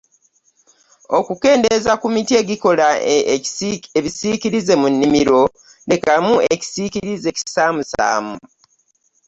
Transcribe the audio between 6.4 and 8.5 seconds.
ekisiikirize ekisaamusaamu.